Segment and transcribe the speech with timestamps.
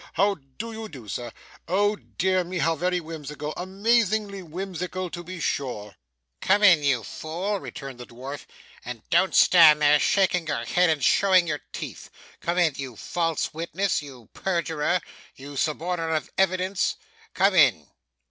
[0.13, 1.31] How do you do sir?
[1.67, 3.53] Oh dear me, how very whimsical!
[3.55, 5.95] Amazingly whimsical to be sure!'
[6.39, 8.47] 'Come in, you fool!' returned the dwarf,
[8.83, 12.09] 'and don't stand there shaking your head and showing your teeth.
[12.39, 15.01] Come in, you false witness, you perjurer,
[15.35, 16.95] you suborner of evidence,
[17.35, 17.85] come in!